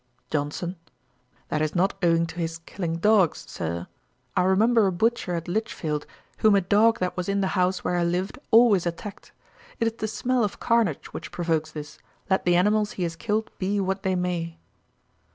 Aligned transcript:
JOHNSON. 0.31 0.77
'That 1.49 1.61
is 1.61 1.75
not 1.75 1.93
owing 2.01 2.25
to 2.25 2.37
his 2.39 2.57
killing 2.65 2.95
dogs, 2.97 3.45
Sir. 3.47 3.85
I 4.35 4.41
remember 4.41 4.87
a 4.87 4.91
butcher 4.91 5.35
at 5.35 5.47
Lichfield, 5.47 6.07
whom 6.39 6.55
a 6.55 6.61
dog 6.61 6.97
that 6.97 7.15
was 7.15 7.29
in 7.29 7.41
the 7.41 7.49
house 7.53 7.83
where 7.83 7.97
I 7.97 8.03
lived, 8.03 8.39
always 8.49 8.87
attacked. 8.87 9.31
It 9.79 9.85
is 9.85 9.93
the 9.99 10.07
smell 10.07 10.43
of 10.43 10.59
carnage 10.59 11.13
which 11.13 11.31
provokes 11.31 11.69
this, 11.69 11.99
let 12.31 12.45
the 12.45 12.55
animals 12.55 12.93
he 12.93 13.03
has 13.03 13.15
killed 13.15 13.51
be 13.59 13.79
what 13.79 14.01
they 14.01 14.15
may.' 14.15 14.57